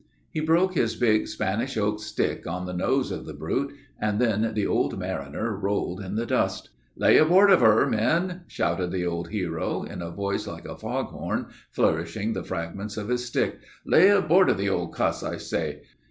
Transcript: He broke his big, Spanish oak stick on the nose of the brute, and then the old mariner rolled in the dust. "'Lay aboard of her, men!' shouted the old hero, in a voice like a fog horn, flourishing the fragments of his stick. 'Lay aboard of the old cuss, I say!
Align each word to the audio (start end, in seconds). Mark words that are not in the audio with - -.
He 0.31 0.39
broke 0.39 0.73
his 0.73 0.95
big, 0.95 1.27
Spanish 1.27 1.77
oak 1.77 1.99
stick 2.01 2.47
on 2.47 2.65
the 2.65 2.73
nose 2.73 3.11
of 3.11 3.27
the 3.27 3.35
brute, 3.35 3.75
and 3.99 4.19
then 4.19 4.51
the 4.55 4.65
old 4.65 4.97
mariner 4.97 5.55
rolled 5.55 5.99
in 6.01 6.15
the 6.15 6.25
dust. 6.25 6.71
"'Lay 6.97 7.17
aboard 7.19 7.51
of 7.51 7.61
her, 7.61 7.85
men!' 7.87 8.41
shouted 8.47 8.91
the 8.91 9.05
old 9.05 9.27
hero, 9.29 9.83
in 9.83 10.01
a 10.01 10.09
voice 10.09 10.47
like 10.47 10.65
a 10.67 10.75
fog 10.75 11.09
horn, 11.09 11.49
flourishing 11.69 12.33
the 12.33 12.43
fragments 12.43 12.97
of 12.97 13.09
his 13.09 13.25
stick. 13.25 13.59
'Lay 13.85 14.09
aboard 14.09 14.49
of 14.49 14.57
the 14.57 14.69
old 14.69 14.91
cuss, 14.91 15.21
I 15.21 15.37
say! 15.37 15.83